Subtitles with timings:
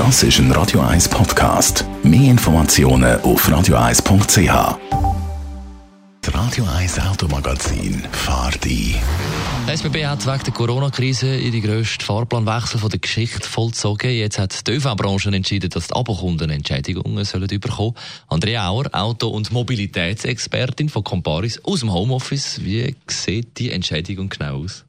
[0.00, 1.84] Das ist ein Radio 1 Podcast.
[2.02, 4.78] Mehr Informationen auf radio1.ch.
[6.22, 8.70] Das Radio 1 Automagazin fahrt ein.
[8.70, 8.96] Die
[9.66, 14.10] SBB hat wegen der Corona-Krise ihre grössten Fahrplanwechsel von der Geschichte vollzogen.
[14.10, 17.92] Jetzt hat die ÖV-Branche entschieden, dass die Abokunden Entschädigungen sollen bekommen.
[18.28, 22.64] Andrea Auer, Auto- und Mobilitätsexpertin von Comparis aus dem Homeoffice.
[22.64, 24.86] Wie sieht die Entschädigung genau aus?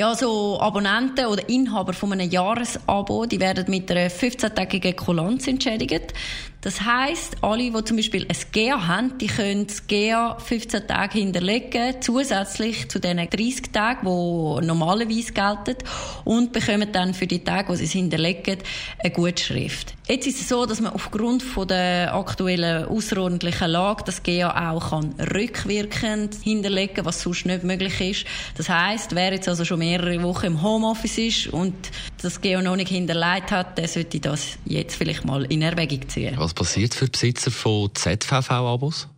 [0.00, 6.14] Ja, so Abonnenten oder Inhaber von einem Jahresabo, die werden mit einer 15-tägigen Kulanz entschädigt.
[6.62, 11.18] Das heisst, alle, die zum Beispiel ein GEA haben, die können das GEA 15 Tage
[11.18, 15.76] hinterlegen, zusätzlich zu den 30 Tagen, die normalerweise gelten,
[16.24, 18.58] und bekommen dann für die Tage, wo sie es hinterlegen,
[18.98, 19.94] eine Gutschrift.
[20.06, 24.90] Jetzt ist es so, dass man aufgrund von der aktuellen außerordentlichen Lage das GEA auch
[24.90, 28.26] kann rückwirkend hinterlegen, was sonst nicht möglich ist.
[28.56, 31.74] Das heisst, wer jetzt also schon mehrere Wochen im Homeoffice ist und
[32.20, 36.34] das GEA noch nicht hinterlegt hat, der sollte das jetzt vielleicht mal in Erwägung ziehen.
[36.38, 39.08] Was passiert für Besitzer von ZVV-Abos?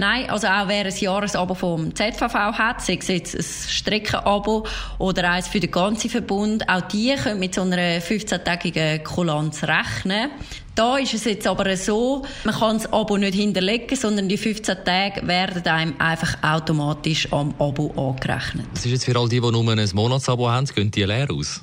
[0.00, 4.66] Nein, also auch wer ein Jahresabo vom ZVV hat, sei es jetzt ein Streckenabo
[4.98, 10.30] oder eins für den ganzen Verbund, auch die können mit so einer 15-tägigen Kulanz rechnen.
[10.74, 14.78] Da ist es jetzt aber so, man kann das Abo nicht hinterlegen, sondern die 15
[14.86, 18.68] Tage werden einem einfach automatisch am Abo angerechnet.
[18.72, 21.62] Das ist jetzt für all die, die nur ein Monatsabo haben, gehen die leer aus?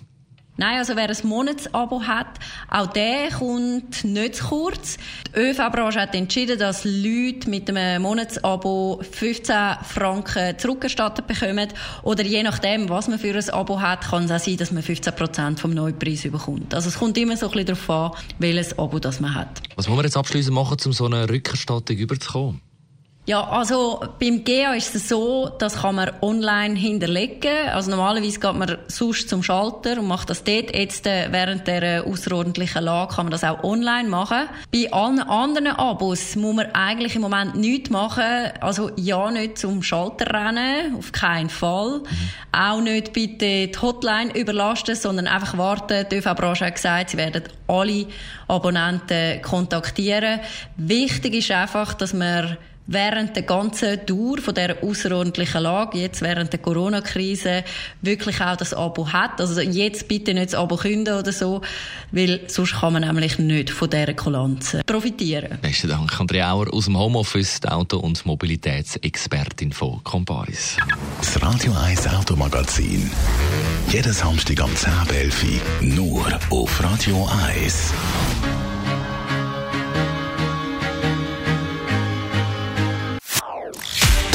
[0.60, 4.98] Nein, also wer ein Monatsabo hat, auch der kommt nicht zu kurz.
[5.36, 11.68] Die ÖV-Branche hat entschieden, dass Leute mit einem Monatsabo 15 Franken zurückerstattet bekommen.
[12.02, 14.82] Oder je nachdem, was man für ein Abo hat, kann es auch sein, dass man
[14.82, 16.74] 15 Prozent vom Neupreis bekommt.
[16.74, 19.62] Also es kommt immer so ein bisschen darauf an, welches Abo das man hat.
[19.76, 22.67] Was muss man jetzt abschließend machen, um so eine Rückerstattung überzukommen?
[23.28, 27.68] Ja, also beim GEA ist es so, das kann man online hinterlegen.
[27.74, 30.74] Also normalerweise geht man sonst zum Schalter und macht das dort.
[30.74, 34.48] Jetzt äh, während der außerordentlichen Lage kann man das auch online machen.
[34.72, 38.24] Bei allen anderen Abos muss man eigentlich im Moment nichts machen.
[38.62, 42.00] Also ja, nicht zum Schalter rennen, auf keinen Fall.
[42.00, 42.58] Mhm.
[42.58, 46.06] Auch nicht bitte die Hotline überlasten, sondern einfach warten.
[46.10, 48.06] Die ÖV-Branche hat gesagt, sie werden alle
[48.48, 50.40] Abonnenten kontaktieren.
[50.78, 52.56] Wichtig ist einfach, dass man
[52.88, 57.64] während der ganzen Dauer von der außerordentlichen Lage, jetzt während der Corona-Krise,
[58.02, 59.40] wirklich auch das Abo hat.
[59.40, 61.62] Also jetzt bitte nicht das Abo künden oder so,
[62.12, 65.60] weil sonst kann man nämlich nicht von dieser Kulanz profitieren.
[65.62, 70.78] Besten Dank, Andrea Auer aus dem Homeoffice, die Auto- und Mobilitätsexpertin von Comparis.
[71.20, 73.12] Das Radio 1 Automagazin.
[73.90, 77.94] Jedes Samstag am 10.11 nur auf Radio 1.